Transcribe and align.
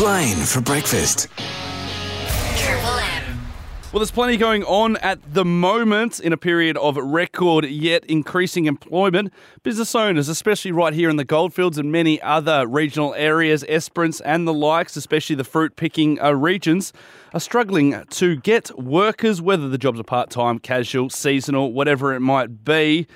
Blaine 0.00 0.38
for 0.46 0.62
breakfast. 0.62 1.28
Well, 3.92 3.98
there's 3.98 4.10
plenty 4.10 4.38
going 4.38 4.64
on 4.64 4.96
at 4.96 5.34
the 5.34 5.44
moment 5.44 6.20
in 6.20 6.32
a 6.32 6.38
period 6.38 6.78
of 6.78 6.96
record 6.96 7.66
yet 7.66 8.06
increasing 8.06 8.64
employment. 8.64 9.30
Business 9.62 9.94
owners, 9.94 10.30
especially 10.30 10.72
right 10.72 10.94
here 10.94 11.10
in 11.10 11.16
the 11.16 11.24
Goldfields 11.26 11.76
and 11.76 11.92
many 11.92 12.18
other 12.22 12.66
regional 12.66 13.12
areas, 13.12 13.62
Esperance 13.68 14.22
and 14.22 14.48
the 14.48 14.54
likes, 14.54 14.96
especially 14.96 15.36
the 15.36 15.44
fruit 15.44 15.76
picking 15.76 16.18
uh, 16.18 16.32
regions, 16.32 16.94
are 17.34 17.40
struggling 17.40 18.02
to 18.08 18.36
get 18.36 18.70
workers, 18.78 19.42
whether 19.42 19.68
the 19.68 19.76
jobs 19.76 20.00
are 20.00 20.04
part 20.04 20.30
time, 20.30 20.58
casual, 20.60 21.10
seasonal, 21.10 21.74
whatever 21.74 22.14
it 22.14 22.20
might 22.20 22.64
be 22.64 23.06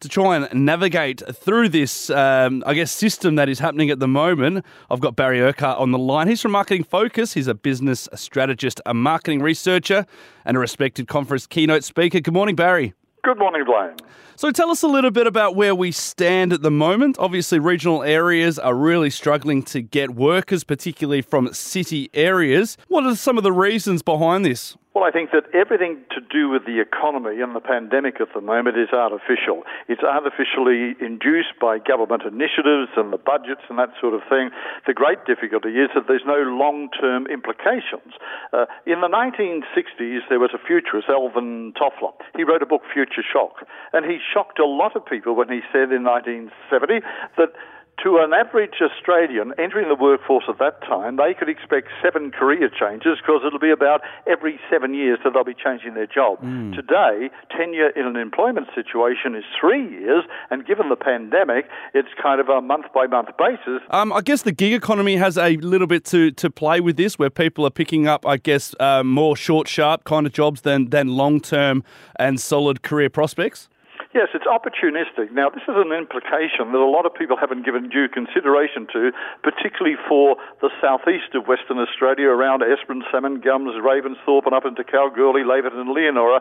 to 0.00 0.08
try 0.08 0.36
and 0.36 0.64
navigate 0.64 1.22
through 1.34 1.68
this, 1.70 2.10
um, 2.10 2.62
I 2.66 2.74
guess, 2.74 2.92
system 2.92 3.34
that 3.36 3.48
is 3.48 3.58
happening 3.58 3.90
at 3.90 3.98
the 3.98 4.08
moment. 4.08 4.64
I've 4.90 5.00
got 5.00 5.16
Barry 5.16 5.40
Urquhart 5.40 5.78
on 5.78 5.90
the 5.90 5.98
line. 5.98 6.28
He's 6.28 6.40
from 6.40 6.52
Marketing 6.52 6.84
Focus. 6.84 7.34
He's 7.34 7.46
a 7.48 7.54
business 7.54 8.08
strategist, 8.14 8.80
a 8.86 8.94
marketing 8.94 9.42
researcher, 9.42 10.06
and 10.44 10.56
a 10.56 10.60
respected 10.60 11.08
conference 11.08 11.46
keynote 11.46 11.84
speaker. 11.84 12.20
Good 12.20 12.34
morning, 12.34 12.54
Barry. 12.54 12.94
Good 13.24 13.38
morning, 13.38 13.64
Blaine. 13.64 13.96
So 14.36 14.52
tell 14.52 14.70
us 14.70 14.82
a 14.82 14.86
little 14.86 15.10
bit 15.10 15.26
about 15.26 15.56
where 15.56 15.74
we 15.74 15.90
stand 15.90 16.52
at 16.52 16.62
the 16.62 16.70
moment. 16.70 17.16
Obviously, 17.18 17.58
regional 17.58 18.04
areas 18.04 18.56
are 18.56 18.74
really 18.74 19.10
struggling 19.10 19.64
to 19.64 19.82
get 19.82 20.10
workers, 20.10 20.62
particularly 20.62 21.22
from 21.22 21.52
city 21.52 22.08
areas. 22.14 22.76
What 22.86 23.04
are 23.04 23.16
some 23.16 23.36
of 23.36 23.42
the 23.42 23.50
reasons 23.50 24.02
behind 24.02 24.44
this? 24.44 24.76
Well, 24.98 25.06
I 25.06 25.14
think 25.14 25.30
that 25.30 25.46
everything 25.54 26.02
to 26.10 26.18
do 26.18 26.50
with 26.50 26.66
the 26.66 26.82
economy 26.82 27.38
and 27.38 27.54
the 27.54 27.62
pandemic 27.62 28.18
at 28.18 28.34
the 28.34 28.40
moment 28.42 28.74
is 28.74 28.90
artificial. 28.90 29.62
It's 29.86 30.02
artificially 30.02 30.98
induced 30.98 31.54
by 31.62 31.78
government 31.78 32.26
initiatives 32.26 32.90
and 32.98 33.14
the 33.14 33.22
budgets 33.22 33.62
and 33.70 33.78
that 33.78 33.94
sort 34.02 34.18
of 34.18 34.26
thing. 34.26 34.50
The 34.90 34.98
great 34.98 35.22
difficulty 35.22 35.78
is 35.78 35.94
that 35.94 36.10
there's 36.10 36.26
no 36.26 36.42
long 36.42 36.90
term 36.98 37.30
implications. 37.30 38.18
Uh, 38.50 38.66
in 38.90 38.98
the 38.98 39.06
1960s, 39.06 40.26
there 40.26 40.42
was 40.42 40.50
a 40.50 40.58
futurist, 40.58 41.06
Alvin 41.06 41.78
Toffler. 41.78 42.10
He 42.34 42.42
wrote 42.42 42.62
a 42.62 42.66
book, 42.66 42.82
Future 42.92 43.22
Shock, 43.22 43.70
and 43.94 44.02
he 44.02 44.18
shocked 44.18 44.58
a 44.58 44.66
lot 44.66 44.96
of 44.96 45.06
people 45.06 45.38
when 45.38 45.46
he 45.46 45.62
said 45.70 45.94
in 45.94 46.02
1970 46.02 47.06
that 47.38 47.54
to 48.02 48.18
an 48.18 48.32
average 48.32 48.80
Australian 48.80 49.52
entering 49.58 49.88
the 49.88 49.94
workforce 49.94 50.44
at 50.48 50.58
that 50.58 50.80
time, 50.82 51.16
they 51.16 51.34
could 51.34 51.48
expect 51.48 51.88
seven 52.02 52.30
career 52.30 52.70
changes 52.70 53.18
because 53.20 53.42
it'll 53.46 53.58
be 53.58 53.70
about 53.70 54.00
every 54.26 54.60
seven 54.70 54.94
years 54.94 55.18
that 55.24 55.32
they'll 55.34 55.44
be 55.44 55.54
changing 55.54 55.94
their 55.94 56.06
job. 56.06 56.40
Mm. 56.42 56.74
Today, 56.74 57.30
tenure 57.50 57.90
in 57.90 58.06
an 58.06 58.16
employment 58.16 58.68
situation 58.74 59.34
is 59.34 59.44
three 59.60 59.88
years, 59.88 60.24
and 60.50 60.66
given 60.66 60.88
the 60.88 60.96
pandemic, 60.96 61.66
it's 61.94 62.08
kind 62.20 62.40
of 62.40 62.48
a 62.48 62.60
month 62.60 62.86
by 62.94 63.06
month 63.06 63.28
basis. 63.38 63.82
Um, 63.90 64.12
I 64.12 64.20
guess 64.20 64.42
the 64.42 64.52
gig 64.52 64.72
economy 64.72 65.16
has 65.16 65.36
a 65.36 65.56
little 65.56 65.86
bit 65.86 66.04
to, 66.06 66.30
to 66.32 66.50
play 66.50 66.80
with 66.80 66.96
this, 66.96 67.18
where 67.18 67.30
people 67.30 67.66
are 67.66 67.70
picking 67.70 68.06
up, 68.06 68.26
I 68.26 68.36
guess, 68.36 68.74
uh, 68.78 69.02
more 69.02 69.36
short, 69.36 69.68
sharp 69.68 70.04
kind 70.04 70.26
of 70.26 70.32
jobs 70.32 70.62
than, 70.62 70.90
than 70.90 71.08
long 71.08 71.40
term 71.40 71.82
and 72.16 72.40
solid 72.40 72.82
career 72.82 73.10
prospects. 73.10 73.68
Yes, 74.14 74.28
it's 74.32 74.48
opportunistic. 74.48 75.32
Now, 75.36 75.50
this 75.52 75.60
is 75.68 75.76
an 75.76 75.92
implication 75.92 76.72
that 76.72 76.80
a 76.80 76.88
lot 76.88 77.04
of 77.04 77.12
people 77.12 77.36
haven't 77.36 77.66
given 77.68 77.90
due 77.92 78.08
consideration 78.08 78.88
to, 78.96 79.12
particularly 79.44 80.00
for 80.08 80.40
the 80.64 80.72
southeast 80.80 81.36
of 81.36 81.44
Western 81.44 81.76
Australia, 81.76 82.32
around 82.32 82.64
Esperance, 82.64 83.04
Salmon 83.12 83.44
Gums, 83.44 83.76
Ravensthorpe, 83.76 84.48
and 84.48 84.56
up 84.56 84.64
into 84.64 84.82
Kalgoorlie, 84.82 85.44
Laverton, 85.44 85.84
and 85.84 85.92
Leonora. 85.92 86.40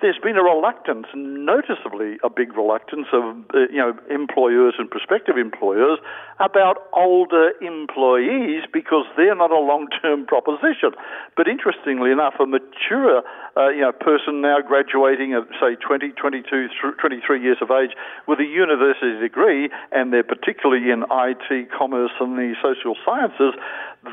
There's 0.00 0.18
been 0.22 0.36
a 0.36 0.46
reluctance, 0.46 1.10
noticeably 1.12 2.22
a 2.22 2.30
big 2.30 2.54
reluctance 2.54 3.10
of 3.12 3.34
uh, 3.50 3.66
you 3.66 3.82
know 3.82 3.98
employers 4.08 4.78
and 4.78 4.88
prospective 4.88 5.36
employers 5.36 5.98
about 6.38 6.86
older 6.94 7.50
employees 7.60 8.62
because 8.72 9.10
they're 9.16 9.34
not 9.34 9.50
a 9.50 9.58
long-term 9.58 10.26
proposition. 10.30 10.94
But 11.36 11.48
interestingly 11.50 12.12
enough, 12.12 12.38
a 12.38 12.46
mature 12.46 13.26
uh, 13.58 13.74
you 13.74 13.82
know 13.82 13.90
person 13.90 14.40
now 14.40 14.62
graduating 14.62 15.34
at 15.34 15.50
say 15.58 15.74
20, 15.74 16.14
22, 16.14 16.68
23 16.94 17.07
years 17.42 17.58
of 17.60 17.70
age 17.70 17.90
with 18.26 18.40
a 18.40 18.44
university 18.44 19.18
degree, 19.20 19.70
and 19.92 20.12
they're 20.12 20.22
particularly 20.22 20.90
in 20.90 21.04
IT, 21.10 21.70
commerce, 21.76 22.12
and 22.20 22.36
the 22.36 22.54
social 22.62 22.96
sciences, 23.04 23.54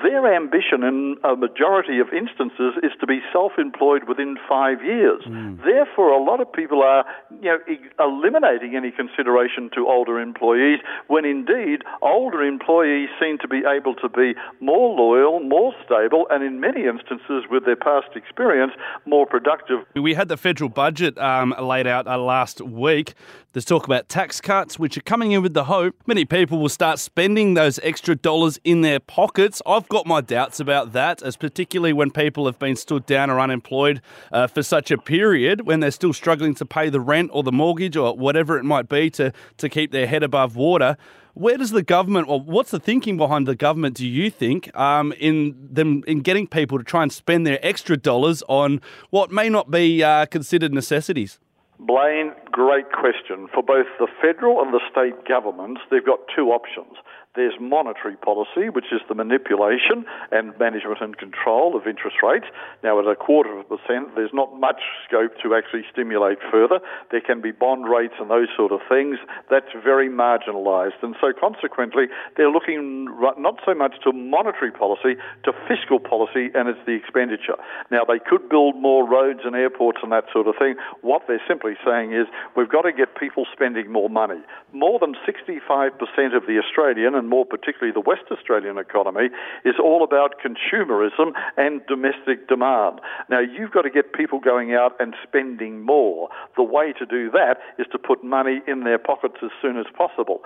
their 0.03 0.33
ambition 0.33 0.83
in 0.83 1.15
a 1.23 1.35
majority 1.35 1.99
of 1.99 2.07
instances 2.11 2.73
is 2.81 2.91
to 2.99 3.07
be 3.07 3.19
self-employed 3.31 4.07
within 4.07 4.35
five 4.49 4.83
years. 4.83 5.21
Mm. 5.27 5.63
Therefore, 5.63 6.09
a 6.11 6.23
lot 6.23 6.41
of 6.41 6.51
people 6.51 6.81
are, 6.81 7.05
you 7.41 7.49
know, 7.49 7.59
eliminating 7.99 8.75
any 8.75 8.91
consideration 8.91 9.69
to 9.75 9.87
older 9.87 10.19
employees 10.19 10.79
when 11.07 11.23
indeed 11.23 11.83
older 12.01 12.41
employees 12.41 13.09
seem 13.19 13.37
to 13.39 13.47
be 13.47 13.61
able 13.65 13.93
to 13.95 14.09
be 14.09 14.33
more 14.59 14.95
loyal, 14.95 15.39
more 15.39 15.73
stable, 15.85 16.25
and 16.31 16.43
in 16.43 16.59
many 16.59 16.85
instances, 16.85 17.43
with 17.49 17.65
their 17.65 17.75
past 17.75 18.09
experience, 18.15 18.73
more 19.05 19.25
productive. 19.25 19.79
We 19.95 20.15
had 20.15 20.27
the 20.27 20.37
federal 20.37 20.69
budget 20.69 21.17
um, 21.17 21.53
laid 21.61 21.87
out 21.87 22.07
uh, 22.07 22.17
last 22.17 22.59
week. 22.61 23.13
There's 23.55 23.63
talk 23.63 23.85
about 23.85 24.09
tax 24.09 24.41
cuts, 24.41 24.77
which 24.77 24.97
are 24.97 25.01
coming 25.01 25.31
in 25.31 25.41
with 25.41 25.53
the 25.53 25.63
hope 25.63 25.95
many 26.05 26.25
people 26.25 26.59
will 26.59 26.67
start 26.67 26.99
spending 26.99 27.53
those 27.53 27.79
extra 27.83 28.13
dollars 28.13 28.59
in 28.65 28.81
their 28.81 28.99
pockets. 28.99 29.61
I've 29.65 29.87
got 29.87 30.05
my 30.05 30.19
doubts 30.19 30.59
about 30.59 30.91
that, 30.91 31.23
as 31.23 31.37
particularly 31.37 31.93
when 31.93 32.11
people 32.11 32.47
have 32.47 32.59
been 32.59 32.75
stood 32.75 33.05
down 33.05 33.29
or 33.29 33.39
unemployed 33.39 34.01
uh, 34.33 34.47
for 34.47 34.61
such 34.61 34.91
a 34.91 34.97
period, 34.97 35.65
when 35.65 35.79
they're 35.79 35.91
still 35.91 36.11
struggling 36.11 36.53
to 36.55 36.65
pay 36.65 36.89
the 36.89 36.99
rent 36.99 37.29
or 37.31 37.43
the 37.43 37.51
mortgage 37.53 37.95
or 37.95 38.13
whatever 38.17 38.57
it 38.57 38.65
might 38.65 38.89
be 38.89 39.09
to, 39.11 39.31
to 39.55 39.69
keep 39.69 39.93
their 39.93 40.05
head 40.05 40.21
above 40.21 40.57
water. 40.57 40.97
Where 41.33 41.55
does 41.55 41.71
the 41.71 41.81
government, 41.81 42.27
or 42.27 42.41
what's 42.41 42.71
the 42.71 42.79
thinking 42.79 43.15
behind 43.15 43.47
the 43.47 43.55
government? 43.55 43.95
Do 43.95 44.05
you 44.05 44.29
think 44.29 44.77
um, 44.77 45.13
in 45.13 45.55
them 45.71 46.03
in 46.07 46.19
getting 46.19 46.45
people 46.45 46.77
to 46.77 46.83
try 46.83 47.03
and 47.03 47.11
spend 47.11 47.47
their 47.47 47.65
extra 47.65 47.95
dollars 47.95 48.43
on 48.49 48.81
what 49.11 49.31
may 49.31 49.47
not 49.47 49.71
be 49.71 50.03
uh, 50.03 50.25
considered 50.25 50.73
necessities? 50.73 51.39
Blaine, 51.79 52.31
great 52.51 52.91
question. 52.91 53.47
For 53.53 53.61
both 53.61 53.87
the 53.99 54.07
federal 54.21 54.61
and 54.61 54.73
the 54.73 54.79
state 54.89 55.27
governments, 55.27 55.81
they've 55.91 56.05
got 56.05 56.19
two 56.35 56.49
options. 56.49 56.97
There's 57.35 57.53
monetary 57.59 58.15
policy, 58.15 58.69
which 58.69 58.91
is 58.91 59.01
the 59.09 59.15
manipulation 59.15 60.05
and 60.31 60.57
management 60.57 61.01
and 61.01 61.17
control 61.17 61.75
of 61.75 61.87
interest 61.87 62.17
rates. 62.23 62.45
Now, 62.83 62.99
at 62.99 63.07
a 63.07 63.15
quarter 63.15 63.51
of 63.51 63.65
a 63.65 63.77
percent, 63.77 64.15
there's 64.15 64.33
not 64.33 64.57
much 64.59 64.81
scope 65.07 65.33
to 65.43 65.55
actually 65.55 65.83
stimulate 65.91 66.37
further. 66.51 66.79
There 67.11 67.21
can 67.21 67.41
be 67.41 67.51
bond 67.51 67.89
rates 67.89 68.15
and 68.19 68.29
those 68.29 68.47
sort 68.55 68.71
of 68.71 68.79
things. 68.87 69.17
That's 69.49 69.67
very 69.83 70.09
marginalised. 70.09 71.03
And 71.03 71.15
so, 71.19 71.33
consequently, 71.33 72.05
they're 72.37 72.51
looking 72.51 73.05
not 73.37 73.59
so 73.65 73.73
much 73.73 73.95
to 74.03 74.13
monetary 74.13 74.71
policy, 74.71 75.19
to 75.43 75.51
fiscal 75.67 75.99
policy, 75.99 76.51
and 76.55 76.69
it's 76.69 76.79
the 76.85 76.93
expenditure. 76.93 77.59
Now, 77.91 78.05
they 78.05 78.19
could 78.19 78.47
build 78.47 78.79
more 78.79 79.07
roads 79.07 79.41
and 79.43 79.55
airports 79.55 79.99
and 80.01 80.11
that 80.11 80.25
sort 80.31 80.47
of 80.47 80.55
thing. 80.57 80.75
What 81.01 81.23
they're 81.27 81.43
simply 81.47 81.73
saying 81.83 82.13
is 82.13 82.27
we've 82.55 82.71
got 82.71 82.83
to 82.83 82.93
get 82.93 83.17
people 83.19 83.45
spending 83.51 83.91
more 83.91 84.09
money. 84.09 84.39
More 84.71 84.99
than 84.99 85.15
65% 85.27 85.91
of 86.35 86.47
the 86.47 86.61
Australian, 86.63 87.15
and 87.25 87.29
more 87.31 87.45
particularly 87.45 87.91
the 87.91 87.99
West 87.99 88.29
Australian 88.31 88.77
economy, 88.77 89.29
is 89.65 89.75
all 89.83 90.03
about 90.03 90.35
consumerism 90.37 91.33
and 91.57 91.81
domestic 91.87 92.47
demand. 92.47 93.01
Now, 93.29 93.39
you've 93.39 93.71
got 93.71 93.81
to 93.81 93.89
get 93.89 94.13
people 94.13 94.39
going 94.39 94.73
out 94.73 94.93
and 94.99 95.15
spending 95.27 95.81
more. 95.81 96.29
The 96.55 96.63
way 96.63 96.93
to 96.99 97.05
do 97.05 97.31
that 97.31 97.57
is 97.79 97.87
to 97.93 97.97
put 97.97 98.23
money 98.23 98.61
in 98.67 98.83
their 98.83 98.99
pockets 98.99 99.37
as 99.41 99.49
soon 99.59 99.77
as 99.77 99.85
possible. 99.97 100.41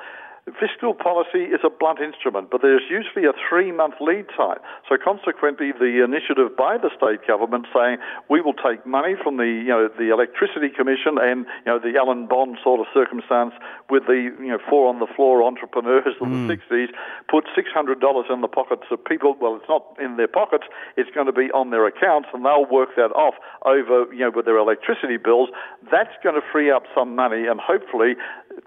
Fiscal 0.57 0.93
policy 0.93 1.51
is 1.51 1.61
a 1.63 1.69
blunt 1.69 1.99
instrument, 1.99 2.49
but 2.49 2.61
there's 2.61 2.87
usually 2.89 3.25
a 3.25 3.33
three 3.49 3.71
month 3.71 3.95
lead 3.99 4.25
time. 4.35 4.59
So, 4.87 4.95
consequently, 4.97 5.71
the 5.71 6.03
initiative 6.03 6.55
by 6.55 6.77
the 6.77 6.89
state 6.95 7.27
government 7.27 7.67
saying 7.73 7.97
we 8.29 8.41
will 8.41 8.55
take 8.55 8.85
money 8.85 9.15
from 9.21 9.37
the, 9.37 9.45
you 9.45 9.69
know, 9.73 9.89
the 9.89 10.11
Electricity 10.13 10.69
Commission 10.69 11.17
and 11.19 11.45
you 11.65 11.69
know, 11.71 11.79
the 11.79 11.97
Alan 11.97 12.27
Bond 12.27 12.57
sort 12.63 12.79
of 12.79 12.87
circumstance 12.93 13.53
with 13.89 14.05
the 14.07 14.31
you 14.39 14.49
know, 14.49 14.59
four 14.69 14.87
on 14.87 14.99
the 14.99 15.07
floor 15.15 15.43
entrepreneurs 15.43 16.15
of 16.21 16.27
mm. 16.27 16.47
the 16.47 16.55
60s, 16.55 16.89
put 17.29 17.45
$600 17.57 18.31
in 18.31 18.41
the 18.41 18.47
pockets 18.47 18.87
of 18.91 19.03
people. 19.03 19.35
Well, 19.39 19.55
it's 19.55 19.69
not 19.69 19.97
in 19.99 20.17
their 20.17 20.27
pockets, 20.27 20.65
it's 20.97 21.09
going 21.11 21.27
to 21.27 21.33
be 21.33 21.51
on 21.51 21.69
their 21.69 21.85
accounts, 21.85 22.29
and 22.33 22.45
they'll 22.45 22.69
work 22.69 22.89
that 22.95 23.11
off 23.11 23.35
over 23.65 24.11
you 24.13 24.21
know, 24.21 24.31
with 24.33 24.45
their 24.45 24.57
electricity 24.57 25.17
bills. 25.17 25.49
That's 25.91 26.13
going 26.23 26.35
to 26.35 26.45
free 26.51 26.71
up 26.71 26.83
some 26.95 27.15
money, 27.15 27.47
and 27.47 27.59
hopefully, 27.59 28.15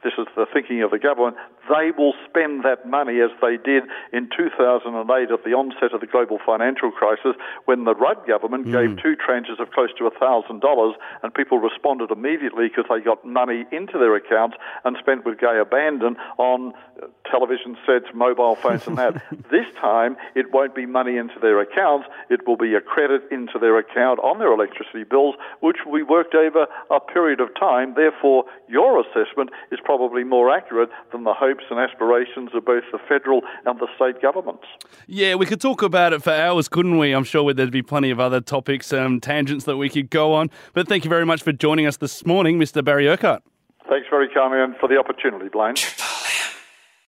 this 0.04 0.12
is 0.18 0.26
the 0.36 0.46
thinking 0.52 0.82
of 0.82 0.90
the 0.90 0.98
government, 0.98 1.36
they 1.68 1.90
will 1.96 2.14
spend 2.28 2.64
that 2.64 2.86
money 2.86 3.20
as 3.20 3.30
they 3.40 3.56
did 3.56 3.84
in 4.12 4.28
2008 4.34 5.30
at 5.30 5.44
the 5.44 5.54
onset 5.54 5.92
of 5.94 6.00
the 6.00 6.06
global 6.06 6.38
financial 6.44 6.90
crisis 6.90 7.34
when 7.66 7.84
the 7.84 7.94
Rudd 7.94 8.26
government 8.26 8.66
mm. 8.66 8.72
gave 8.72 9.02
two 9.02 9.14
tranches 9.14 9.60
of 9.60 9.70
close 9.70 9.90
to 9.98 10.10
$1,000 10.10 10.92
and 11.22 11.34
people 11.34 11.58
responded 11.58 12.10
immediately 12.10 12.68
because 12.68 12.84
they 12.90 13.00
got 13.00 13.24
money 13.24 13.64
into 13.70 13.98
their 13.98 14.14
accounts 14.16 14.56
and 14.84 14.96
spent 14.98 15.24
with 15.24 15.38
gay 15.38 15.58
abandon 15.60 16.16
on 16.38 16.72
uh, 17.02 17.06
television 17.30 17.76
sets, 17.86 18.06
mobile 18.14 18.56
phones 18.56 18.86
and 18.86 18.98
that. 18.98 19.22
this 19.50 19.66
time 19.80 20.16
it 20.34 20.52
won't 20.52 20.74
be 20.74 20.86
money 20.86 21.16
into 21.16 21.38
their 21.40 21.60
accounts, 21.60 22.08
it 22.28 22.46
will 22.46 22.56
be 22.56 22.74
a 22.74 22.80
credit 22.80 23.22
into 23.30 23.58
their 23.58 23.78
account 23.78 24.18
on 24.20 24.38
their 24.38 24.52
electricity 24.52 25.04
bills 25.04 25.34
which 25.60 25.76
will 25.86 25.94
be 25.94 26.02
worked 26.02 26.34
over 26.34 26.66
a 26.90 27.00
period 27.00 27.40
of 27.40 27.48
time. 27.58 27.94
Therefore, 27.94 28.44
your 28.68 29.00
assessment 29.00 29.50
is 29.70 29.78
probably 29.84 30.24
more 30.24 30.50
accurate 30.50 30.90
than 31.12 31.24
the 31.24 31.34
hopes 31.34 31.61
hopes 31.62 31.70
and 31.70 31.80
aspirations 31.80 32.50
of 32.54 32.64
both 32.64 32.84
the 32.92 32.98
federal 33.08 33.42
and 33.66 33.78
the 33.78 33.88
state 33.96 34.20
governments. 34.22 34.64
Yeah, 35.06 35.34
we 35.34 35.46
could 35.46 35.60
talk 35.60 35.82
about 35.82 36.12
it 36.12 36.22
for 36.22 36.32
hours, 36.32 36.68
couldn't 36.68 36.98
we? 36.98 37.12
I'm 37.12 37.24
sure 37.24 37.52
there'd 37.52 37.70
be 37.70 37.82
plenty 37.82 38.10
of 38.10 38.20
other 38.20 38.40
topics, 38.40 38.92
um, 38.92 39.20
tangents 39.20 39.64
that 39.64 39.76
we 39.76 39.88
could 39.88 40.10
go 40.10 40.34
on. 40.34 40.50
But 40.72 40.88
thank 40.88 41.04
you 41.04 41.10
very 41.10 41.26
much 41.26 41.42
for 41.42 41.52
joining 41.52 41.86
us 41.86 41.96
this 41.96 42.24
morning, 42.26 42.58
Mr. 42.58 42.84
Barry 42.84 43.08
Urquhart. 43.08 43.42
Thanks 43.88 44.06
very 44.08 44.28
kindly 44.32 44.60
and 44.60 44.76
for 44.76 44.88
the 44.88 44.96
opportunity, 44.96 45.48
Blaine. 45.48 45.74